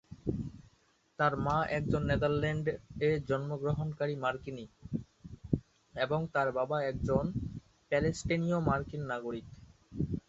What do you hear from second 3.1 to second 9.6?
জন্মগ্রহণকারী মার্কিনী, এবং তার বাবা একজন প্যালেস্টিনীয়-মার্কিন নাগরিক।